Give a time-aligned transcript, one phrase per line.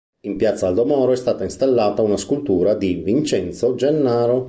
[0.21, 4.39] In Piazza Aldo Moro, è stata installata una scultura di Vincenzo Gennaro.